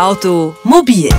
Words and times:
Automobil 0.00 1.10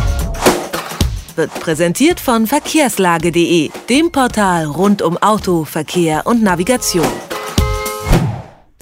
wird 1.35 1.53
präsentiert 1.59 2.19
von 2.19 2.47
verkehrslage.de, 2.47 3.69
dem 3.87 4.11
Portal 4.11 4.65
rund 4.65 5.03
um 5.03 5.17
Auto, 5.17 5.65
Verkehr 5.65 6.25
und 6.25 6.41
Navigation. 6.41 7.05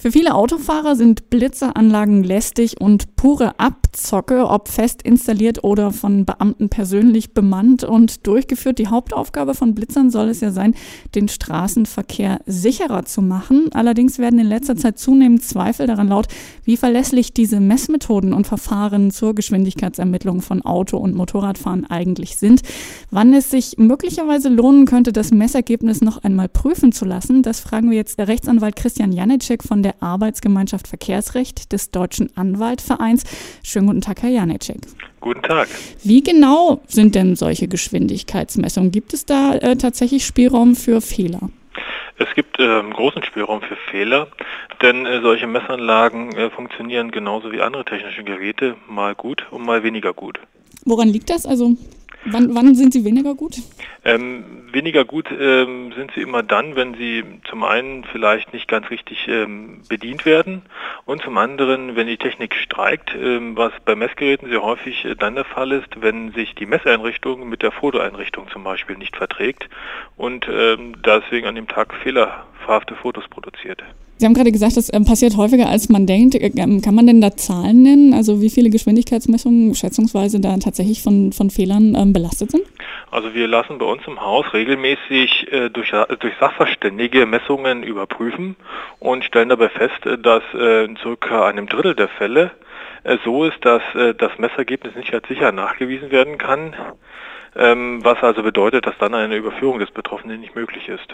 Für 0.00 0.10
viele 0.10 0.34
Autofahrer 0.34 0.96
sind 0.96 1.28
Blitzeranlagen 1.28 2.24
lästig 2.24 2.80
und 2.80 3.09
pure 3.20 3.60
Abzocke, 3.60 4.48
ob 4.48 4.68
fest 4.68 5.02
installiert 5.02 5.62
oder 5.62 5.90
von 5.90 6.24
Beamten 6.24 6.70
persönlich 6.70 7.34
bemannt 7.34 7.84
und 7.84 8.26
durchgeführt. 8.26 8.78
Die 8.78 8.88
Hauptaufgabe 8.88 9.52
von 9.52 9.74
Blitzern 9.74 10.08
soll 10.08 10.30
es 10.30 10.40
ja 10.40 10.52
sein, 10.52 10.74
den 11.14 11.28
Straßenverkehr 11.28 12.40
sicherer 12.46 13.04
zu 13.04 13.20
machen. 13.20 13.68
Allerdings 13.74 14.18
werden 14.18 14.38
in 14.38 14.46
letzter 14.46 14.74
Zeit 14.74 14.98
zunehmend 14.98 15.42
Zweifel 15.42 15.86
daran 15.86 16.08
laut, 16.08 16.28
wie 16.64 16.78
verlässlich 16.78 17.34
diese 17.34 17.60
Messmethoden 17.60 18.32
und 18.32 18.46
Verfahren 18.46 19.10
zur 19.10 19.34
Geschwindigkeitsermittlung 19.34 20.40
von 20.40 20.62
Auto- 20.62 20.96
und 20.96 21.14
Motorradfahren 21.14 21.84
eigentlich 21.84 22.38
sind. 22.38 22.62
Wann 23.10 23.34
es 23.34 23.50
sich 23.50 23.76
möglicherweise 23.76 24.48
lohnen 24.48 24.86
könnte, 24.86 25.12
das 25.12 25.30
Messergebnis 25.30 26.00
noch 26.00 26.24
einmal 26.24 26.48
prüfen 26.48 26.90
zu 26.90 27.04
lassen, 27.04 27.42
das 27.42 27.60
fragen 27.60 27.90
wir 27.90 27.98
jetzt 27.98 28.18
der 28.18 28.28
Rechtsanwalt 28.28 28.76
Christian 28.76 29.12
Janicek 29.12 29.62
von 29.62 29.82
der 29.82 29.90
der 29.90 30.02
Arbeitsgemeinschaft 30.04 30.86
Verkehrsrecht 30.86 31.72
des 31.72 31.90
Deutschen 31.90 32.36
Anwaltvereins. 32.36 33.09
Schönen 33.62 33.86
guten 33.86 34.00
Tag, 34.00 34.22
Herr 34.22 34.30
Janicek. 34.30 34.80
Guten 35.20 35.42
Tag. 35.42 35.68
Wie 36.02 36.22
genau 36.22 36.80
sind 36.86 37.14
denn 37.14 37.36
solche 37.36 37.68
Geschwindigkeitsmessungen? 37.68 38.90
Gibt 38.90 39.12
es 39.12 39.26
da 39.26 39.54
äh, 39.54 39.76
tatsächlich 39.76 40.24
Spielraum 40.24 40.76
für 40.76 41.00
Fehler? 41.00 41.50
Es 42.18 42.28
gibt 42.34 42.58
äh, 42.58 42.82
großen 42.82 43.22
Spielraum 43.24 43.62
für 43.62 43.76
Fehler, 43.90 44.28
denn 44.82 45.06
äh, 45.06 45.20
solche 45.22 45.46
Messanlagen 45.46 46.32
äh, 46.36 46.50
funktionieren 46.50 47.10
genauso 47.10 47.50
wie 47.52 47.60
andere 47.60 47.84
technische 47.84 48.24
Geräte, 48.24 48.76
mal 48.88 49.14
gut 49.14 49.46
und 49.50 49.64
mal 49.64 49.82
weniger 49.82 50.12
gut. 50.12 50.38
Woran 50.84 51.08
liegt 51.08 51.30
das? 51.30 51.46
Also 51.46 51.76
Wann, 52.24 52.54
wann 52.54 52.74
sind 52.74 52.92
sie 52.92 53.04
weniger 53.04 53.34
gut? 53.34 53.56
Ähm, 54.04 54.44
weniger 54.72 55.04
gut 55.04 55.26
ähm, 55.30 55.92
sind 55.96 56.12
sie 56.14 56.20
immer 56.20 56.42
dann, 56.42 56.76
wenn 56.76 56.94
sie 56.94 57.24
zum 57.48 57.64
einen 57.64 58.04
vielleicht 58.04 58.52
nicht 58.52 58.68
ganz 58.68 58.90
richtig 58.90 59.26
ähm, 59.28 59.82
bedient 59.88 60.26
werden 60.26 60.62
und 61.06 61.22
zum 61.22 61.38
anderen, 61.38 61.96
wenn 61.96 62.06
die 62.06 62.18
Technik 62.18 62.54
streikt, 62.54 63.14
ähm, 63.14 63.56
was 63.56 63.72
bei 63.84 63.94
Messgeräten 63.94 64.50
sehr 64.50 64.62
häufig 64.62 65.04
äh, 65.04 65.16
dann 65.16 65.34
der 65.34 65.44
Fall 65.44 65.72
ist, 65.72 66.00
wenn 66.00 66.32
sich 66.32 66.54
die 66.54 66.66
Messeinrichtung 66.66 67.48
mit 67.48 67.62
der 67.62 67.72
Fotoeinrichtung 67.72 68.48
zum 68.50 68.64
Beispiel 68.64 68.98
nicht 68.98 69.16
verträgt 69.16 69.68
und 70.16 70.46
ähm, 70.48 70.96
deswegen 71.02 71.46
an 71.46 71.54
dem 71.54 71.68
Tag 71.68 71.94
fehlerhafte 71.94 72.96
Fotos 72.96 73.28
produziert. 73.28 73.82
Sie 74.20 74.26
haben 74.26 74.34
gerade 74.34 74.52
gesagt, 74.52 74.76
das 74.76 74.92
ähm, 74.92 75.06
passiert 75.06 75.38
häufiger, 75.38 75.70
als 75.70 75.88
man 75.88 76.06
denkt. 76.06 76.34
Äh, 76.34 76.52
ähm, 76.58 76.82
kann 76.82 76.94
man 76.94 77.06
denn 77.06 77.22
da 77.22 77.34
Zahlen 77.38 77.80
nennen? 77.82 78.12
Also 78.12 78.42
wie 78.42 78.50
viele 78.50 78.68
Geschwindigkeitsmessungen 78.68 79.74
schätzungsweise 79.74 80.40
da 80.40 80.58
tatsächlich 80.58 81.02
von, 81.02 81.32
von 81.32 81.48
Fehlern 81.48 81.94
ähm, 81.96 82.12
belastet 82.12 82.50
sind? 82.50 82.64
Also 83.10 83.32
wir 83.32 83.48
lassen 83.48 83.78
bei 83.78 83.86
uns 83.86 84.02
im 84.06 84.20
Haus 84.20 84.44
regelmäßig 84.52 85.50
äh, 85.50 85.70
durch, 85.70 85.92
durch 86.18 86.34
Sachverständige 86.38 87.24
Messungen 87.24 87.82
überprüfen 87.82 88.56
und 88.98 89.24
stellen 89.24 89.48
dabei 89.48 89.70
fest, 89.70 90.04
äh, 90.04 90.18
dass 90.18 90.42
äh, 90.52 90.84
in 90.84 90.98
circa 90.98 91.46
einem 91.46 91.66
Drittel 91.66 91.94
der 91.94 92.08
Fälle 92.08 92.50
äh, 93.04 93.16
so 93.24 93.46
ist, 93.46 93.64
dass 93.64 93.82
äh, 93.94 94.14
das 94.14 94.36
Messergebnis 94.36 94.94
nicht 94.96 95.14
als 95.14 95.26
sicher 95.28 95.50
nachgewiesen 95.50 96.10
werden 96.10 96.36
kann 96.36 96.74
was 97.54 98.22
also 98.22 98.42
bedeutet, 98.42 98.86
dass 98.86 98.94
dann 99.00 99.14
eine 99.14 99.36
Überführung 99.36 99.78
des 99.80 99.90
Betroffenen 99.90 100.40
nicht 100.40 100.54
möglich 100.54 100.88
ist. 100.88 101.08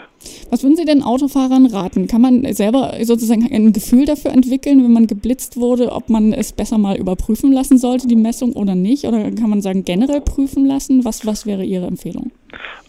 Was 0.51 0.63
würden 0.63 0.75
Sie 0.75 0.85
denn 0.85 1.01
Autofahrern 1.01 1.65
raten? 1.65 2.07
Kann 2.07 2.21
man 2.21 2.53
selber 2.53 2.93
sozusagen 3.01 3.51
ein 3.51 3.73
Gefühl 3.73 4.05
dafür 4.05 4.31
entwickeln, 4.31 4.83
wenn 4.83 4.93
man 4.93 5.07
geblitzt 5.07 5.57
wurde, 5.57 5.91
ob 5.91 6.09
man 6.09 6.33
es 6.33 6.51
besser 6.53 6.77
mal 6.77 6.97
überprüfen 6.97 7.51
lassen 7.51 7.77
sollte, 7.77 8.07
die 8.07 8.15
Messung 8.15 8.53
oder 8.53 8.75
nicht? 8.75 9.05
Oder 9.05 9.31
kann 9.31 9.49
man 9.49 9.61
sagen, 9.61 9.83
generell 9.83 10.21
prüfen 10.21 10.65
lassen? 10.65 11.05
Was, 11.05 11.25
was 11.25 11.45
wäre 11.45 11.63
Ihre 11.63 11.87
Empfehlung? 11.87 12.31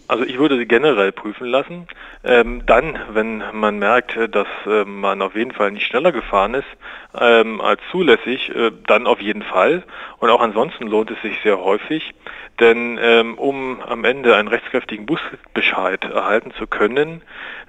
Also 0.09 0.25
ich 0.25 0.39
würde 0.39 0.56
sie 0.56 0.67
generell 0.67 1.12
prüfen 1.12 1.47
lassen. 1.47 1.87
Ähm, 2.24 2.64
dann, 2.64 2.98
wenn 3.13 3.45
man 3.52 3.79
merkt, 3.79 4.19
dass 4.35 4.48
äh, 4.67 4.85
man 4.86 5.20
auf 5.20 5.36
jeden 5.36 5.52
Fall 5.52 5.70
nicht 5.70 5.86
schneller 5.86 6.13
gefahren 6.13 6.55
ist 6.55 6.67
ähm, 7.14 7.61
als 7.61 7.80
zulässig, 7.91 8.48
äh, 8.55 8.73
dann 8.86 9.07
auf 9.07 9.20
jeden 9.20 9.42
Fall. 9.42 9.85
Und 10.18 10.30
auch 10.30 10.41
ansonsten 10.41 10.86
lohnt 10.86 11.11
es 11.11 11.20
sich 11.20 11.39
sehr 11.42 11.61
häufig, 11.61 12.14
denn 12.58 12.98
ähm, 13.01 13.36
um 13.36 13.83
am 13.83 14.05
Ende 14.05 14.35
einen 14.35 14.48
rechtskräftigen 14.48 15.05
Busbescheid 15.05 16.02
erhalten 16.05 16.52
zu 16.52 16.67
können, 16.67 17.20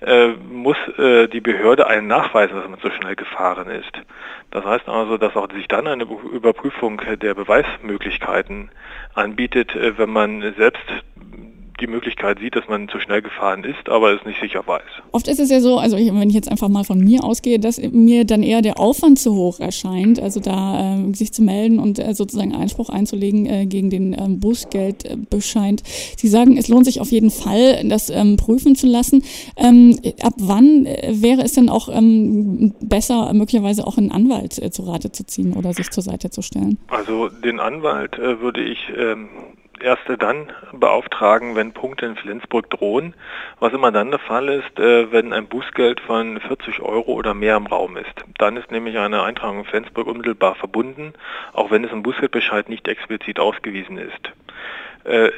äh, 0.01 0.29
muss 0.29 0.77
äh, 0.97 1.27
die 1.27 1.41
Behörde 1.41 1.87
einen 1.87 2.07
nachweisen, 2.07 2.55
dass 2.55 2.69
man 2.69 2.79
so 2.79 2.89
schnell 2.89 3.17
gefahren 3.17 3.69
ist. 3.69 3.91
Das 4.51 4.63
heißt 4.63 4.87
also, 4.87 5.17
dass 5.17 5.35
auch 5.35 5.51
sich 5.51 5.67
dann 5.67 5.87
eine 5.87 6.05
Überprüfung 6.05 7.01
der 7.21 7.33
Beweismöglichkeiten 7.33 8.71
anbietet, 9.13 9.75
äh, 9.75 9.97
wenn 9.97 10.09
man 10.09 10.53
selbst 10.57 10.85
die 11.79 11.87
Möglichkeit 11.87 12.39
sieht, 12.39 12.55
dass 12.55 12.67
man 12.67 12.87
zu 12.89 12.99
schnell 12.99 13.21
gefahren 13.21 13.63
ist, 13.63 13.89
aber 13.89 14.13
es 14.13 14.25
nicht 14.25 14.39
sicher 14.41 14.65
weiß. 14.65 14.83
Oft 15.11 15.27
ist 15.27 15.39
es 15.39 15.49
ja 15.49 15.59
so, 15.59 15.77
also 15.77 15.97
ich, 15.97 16.13
wenn 16.13 16.29
ich 16.29 16.35
jetzt 16.35 16.49
einfach 16.49 16.69
mal 16.69 16.83
von 16.83 16.99
mir 16.99 17.23
ausgehe, 17.23 17.59
dass 17.59 17.79
mir 17.79 18.25
dann 18.25 18.43
eher 18.43 18.61
der 18.61 18.79
Aufwand 18.79 19.19
zu 19.19 19.33
hoch 19.35 19.59
erscheint, 19.59 20.19
also 20.21 20.39
da 20.39 20.97
äh, 20.97 21.13
sich 21.13 21.33
zu 21.33 21.41
melden 21.41 21.79
und 21.79 21.99
äh, 21.99 22.13
sozusagen 22.13 22.53
Einspruch 22.53 22.89
einzulegen 22.89 23.45
äh, 23.45 23.65
gegen 23.65 23.89
den 23.89 24.13
ähm, 24.13 24.39
Busgeldbescheid. 24.39 25.81
Sie 26.17 26.27
sagen, 26.27 26.57
es 26.57 26.67
lohnt 26.67 26.85
sich 26.85 27.01
auf 27.01 27.11
jeden 27.11 27.31
Fall, 27.31 27.81
das 27.85 28.09
ähm, 28.09 28.37
prüfen 28.37 28.75
zu 28.75 28.87
lassen. 28.87 29.23
Ähm, 29.57 29.99
ab 30.21 30.33
wann 30.37 30.85
äh, 30.85 31.13
wäre 31.15 31.41
es 31.41 31.53
denn 31.53 31.69
auch 31.69 31.89
ähm, 31.89 32.73
besser, 32.81 33.33
möglicherweise 33.33 33.85
auch 33.85 33.97
einen 33.97 34.11
Anwalt 34.11 34.61
äh, 34.61 34.71
zu 34.71 34.83
Rate 34.83 35.11
zu 35.11 35.25
ziehen 35.25 35.53
oder 35.53 35.73
sich 35.73 35.89
zur 35.89 36.03
Seite 36.03 36.29
zu 36.29 36.41
stellen? 36.41 36.77
Also 36.87 37.29
den 37.29 37.59
Anwalt 37.59 38.17
äh, 38.17 38.39
würde 38.41 38.61
ich 38.63 38.79
erst 39.83 40.03
dann 40.19 40.51
beauftragen, 40.71 41.55
wenn 41.55 41.73
Punkte 41.73 42.05
in 42.05 42.15
Flensburg 42.15 42.69
drohen, 42.69 43.13
was 43.59 43.73
immer 43.73 43.91
dann 43.91 44.11
der 44.11 44.19
Fall 44.19 44.49
ist, 44.49 44.79
äh, 44.79 45.11
wenn 45.11 45.33
ein 45.33 45.47
Bußgeld 45.47 45.99
von 45.99 46.39
40 46.39 46.81
Euro 46.81 47.13
oder 47.13 47.33
mehr 47.33 47.57
im 47.57 47.67
Raum 47.67 47.97
ist. 47.97 48.25
Dann 48.37 48.57
ist 48.57 48.71
nämlich 48.71 48.97
eine 48.97 49.23
Eintragung 49.23 49.59
in 49.59 49.65
Flensburg 49.65 50.07
unmittelbar 50.07 50.55
verbunden, 50.55 51.13
auch 51.53 51.71
wenn 51.71 51.83
es 51.83 51.91
im 51.91 52.03
Bußgeldbescheid 52.03 52.69
nicht 52.69 52.87
explizit 52.87 53.39
ausgewiesen 53.39 53.97
ist. 53.97 54.33
Äh, 55.05 55.31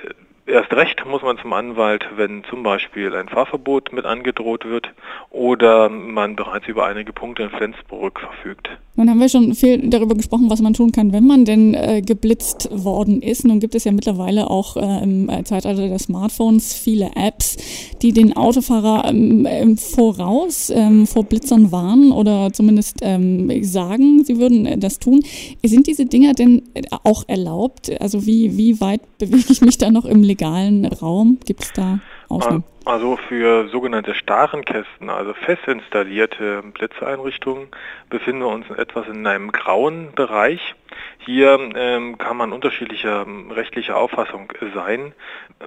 erst 0.46 0.74
recht 0.74 1.06
muss 1.06 1.22
man 1.22 1.38
zum 1.38 1.54
Anwalt, 1.54 2.08
wenn 2.16 2.44
zum 2.46 2.64
Beispiel 2.64 3.16
ein 3.16 3.30
Fahrverbot 3.30 3.94
mit 3.94 4.06
angedroht 4.06 4.66
wird 4.66 4.92
oder 5.30 5.90
man 5.90 6.36
bereits 6.36 6.68
über 6.68 6.86
einige 6.86 7.14
Punkte 7.14 7.44
in 7.44 7.50
Flensburg 7.50 8.20
verfügt. 8.20 8.70
Nun 8.96 9.10
haben 9.10 9.20
wir 9.20 9.30
schon 9.30 9.56
viel 9.56 9.90
darüber 9.90 10.16
gesprochen, 10.16 10.50
was 10.50 10.62
man 10.62 10.74
tun 10.74 10.92
kann, 10.92 11.14
wenn 11.14 11.26
man 11.26 11.46
denn 11.46 11.74
äh, 11.74 12.02
geblitzt 12.02 12.70
worden 12.72 13.22
ist. 13.22 13.46
Nun 13.46 13.60
gibt 13.60 13.74
es 13.74 13.86
ja 13.86 13.92
mittlerweile 13.92 14.50
auch 14.50 14.76
äh, 14.76 15.04
im 15.04 15.30
Zeitalter 15.46 15.88
der 15.88 16.00
Smartphones 16.00 16.74
viele 16.74 17.12
Apps, 17.16 17.56
die 18.02 18.12
den 18.12 18.36
Autofahrer 18.36 19.10
ähm, 19.10 19.78
Voraus 19.78 20.70
ähm, 20.70 21.08
vor 21.08 21.24
Blitzern 21.24 21.72
warnen 21.72 22.12
oder 22.12 22.52
zumindest 22.52 22.98
ähm, 23.02 23.64
sagen, 23.64 24.24
sie 24.26 24.38
würden 24.38 24.66
äh, 24.66 24.78
das 24.78 25.00
tun. 25.00 25.22
Sind 25.64 25.88
diese 25.88 26.06
Dinger 26.06 26.34
denn 26.34 26.64
auch 27.04 27.24
erlaubt? 27.28 27.92
Also 28.02 28.26
wie, 28.26 28.58
wie 28.58 28.82
weit 28.82 29.02
bewege 29.18 29.52
ich 29.52 29.62
mich 29.62 29.78
da 29.78 29.90
noch 29.90 30.06
im 30.06 30.22
legalen 30.22 30.86
Raum? 30.86 31.38
Gibt 31.46 31.64
es 31.64 31.72
da 31.74 32.00
Ausnahmen? 32.32 32.64
Also 32.84 33.16
für 33.16 33.68
sogenannte 33.68 34.16
starren 34.16 34.66
Kästen, 34.66 35.10
also 35.10 35.34
fest 35.34 35.68
installierte 35.68 36.64
Blitzeinrichtungen, 36.74 37.68
befinden 38.10 38.42
wir 38.42 38.48
uns 38.48 38.70
etwas 38.72 39.08
in 39.08 39.26
einem 39.28 39.52
grauen 39.52 40.14
Bereich. 40.16 40.76
Hier 41.20 41.60
ähm, 41.76 42.18
kann 42.18 42.38
man 42.38 42.52
unterschiedlicher 42.52 43.22
ähm, 43.28 43.52
rechtlicher 43.52 43.98
Auffassung 43.98 44.52
sein. 44.74 45.14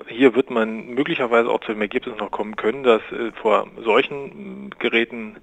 Hier 0.08 0.34
wird 0.34 0.50
man 0.50 0.88
möglicherweise 0.88 1.48
auch 1.48 1.60
zu 1.60 1.72
dem 1.72 1.80
Ergebnis 1.80 2.16
noch 2.18 2.32
kommen 2.32 2.56
können, 2.56 2.82
dass 2.82 3.00
äh, 3.12 3.30
vor 3.40 3.68
solchen 3.82 4.70
äh, 4.72 4.76
Geräten 4.80 5.36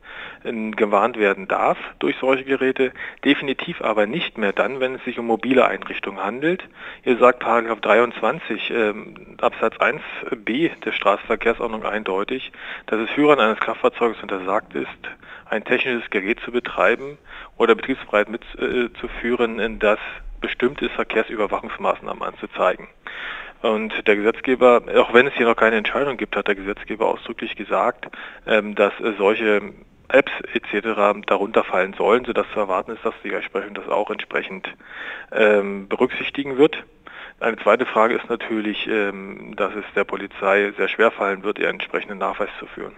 äh, 0.44 0.72
gewarnt 0.72 1.18
werden 1.18 1.48
darf 1.48 1.78
durch 2.00 2.18
solche 2.20 2.44
Geräte, 2.44 2.92
definitiv 3.24 3.82
aber 3.82 4.06
nicht 4.06 4.38
mehr 4.38 4.52
dann, 4.52 4.82
wenn 4.82 4.96
es 4.96 5.04
sich 5.06 5.18
um 5.18 5.28
mobile 5.28 5.66
Einrichtungen 5.66 6.22
handelt. 6.22 6.68
Hier 7.04 7.18
sagt 7.18 7.40
Paragraph 7.40 7.80
23 7.80 8.70
ähm, 8.72 9.38
Absatz 9.40 9.78
1b 9.78 10.72
der 10.84 10.92
Straßenverkehrsordnung 11.12 11.84
eindeutig, 11.84 12.52
dass 12.88 13.00
es 13.00 13.10
Führern 13.12 13.40
eines 13.40 13.60
Kraftfahrzeuges 13.60 14.22
untersagt 14.22 14.74
ist, 14.76 14.88
ein 15.50 15.64
technisches 15.64 16.10
Gerät 16.10 16.40
zu 16.42 16.52
betreiben 16.52 17.18
oder 17.58 17.76
betriebsbereit 17.76 18.30
mitzuführen, 18.30 19.60
äh, 19.60 19.70
das 19.78 20.00
bestimmte 20.40 20.90
Verkehrsüberwachungsmaßnahmen 20.90 22.24
anzuzeigen. 22.24 22.88
Und 23.62 24.08
der 24.08 24.16
Gesetzgeber, 24.16 24.82
auch 24.96 25.14
wenn 25.14 25.28
es 25.28 25.34
hier 25.34 25.46
noch 25.46 25.56
keine 25.56 25.76
Entscheidung 25.76 26.18
gibt, 26.18 26.36
hat 26.36 26.48
der 26.48 26.56
Gesetzgeber 26.56 27.08
ausdrücklich 27.08 27.56
gesagt, 27.56 28.08
ähm, 28.48 28.74
dass 28.74 28.94
solche 29.18 29.74
Apps 30.08 30.32
etc. 30.54 31.24
darunter 31.28 31.64
fallen 31.64 31.94
sollen, 31.94 32.26
sodass 32.26 32.48
zu 32.54 32.60
erwarten 32.60 32.92
ist, 32.92 33.06
dass 33.06 33.14
die 33.24 33.30
Rechtsprechung 33.30 33.74
das 33.74 33.88
auch 33.88 34.10
entsprechend 34.10 34.68
ähm, 35.32 35.88
berücksichtigen 35.88 36.58
wird. 36.58 36.84
Eine 37.42 37.58
zweite 37.58 37.88
Frage 37.88 38.16
ist 38.16 38.30
natürlich, 38.30 38.88
ähm, 38.88 39.56
dass 39.58 39.74
es 39.74 39.84
der 39.96 40.04
Polizei 40.04 40.72
sehr 40.78 40.88
schwer 40.88 41.10
fallen 41.10 41.42
wird, 41.44 41.58
ihren 41.58 41.72
entsprechenden 41.72 42.20
Nachweis 42.20 42.50
zu 42.60 42.68
führen. 42.68 42.94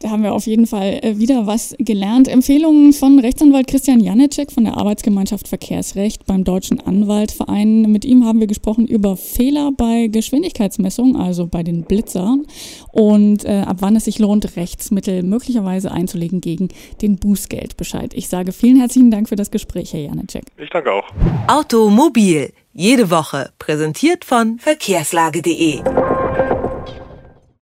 Da 0.00 0.10
haben 0.10 0.22
wir 0.22 0.34
auf 0.34 0.46
jeden 0.46 0.66
Fall 0.66 1.00
äh, 1.02 1.18
wieder 1.18 1.46
was 1.46 1.74
gelernt. 1.78 2.28
Empfehlungen 2.28 2.92
von 2.92 3.18
Rechtsanwalt 3.18 3.66
Christian 3.66 4.00
Janecek 4.00 4.52
von 4.52 4.64
der 4.64 4.76
Arbeitsgemeinschaft 4.76 5.48
Verkehrsrecht 5.48 6.26
beim 6.26 6.44
Deutschen 6.44 6.80
Anwaltverein. 6.80 7.90
Mit 7.90 8.04
ihm 8.04 8.26
haben 8.26 8.40
wir 8.40 8.46
gesprochen 8.46 8.86
über 8.86 9.16
Fehler 9.16 9.70
bei 9.74 10.08
Geschwindigkeitsmessungen, 10.08 11.16
also 11.16 11.46
bei 11.46 11.62
den 11.62 11.84
Blitzern 11.84 12.46
und 12.92 13.46
äh, 13.46 13.62
ab 13.66 13.78
wann 13.80 13.96
es 13.96 14.04
sich 14.04 14.18
lohnt, 14.18 14.56
Rechtsmittel 14.56 15.22
möglicherweise 15.22 15.90
einzulegen 15.90 16.42
gegen 16.42 16.68
den 17.00 17.16
Bußgeldbescheid. 17.16 18.12
Ich 18.12 18.28
sage 18.28 18.52
vielen 18.52 18.76
herzlichen 18.76 19.10
Dank 19.10 19.30
für 19.30 19.36
das 19.36 19.50
Gespräch, 19.50 19.94
Herr 19.94 20.00
Janecek. 20.00 20.44
Ich 20.58 20.68
danke 20.68 20.92
auch. 20.92 21.08
Automobil, 21.48 22.52
jede 22.76 23.10
Woche, 23.10 23.50
präsentiert 23.58 24.26
von 24.26 24.58
verkehrslage.de. 24.58 25.80